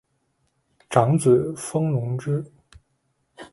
[0.89, 2.43] 长子封隆之。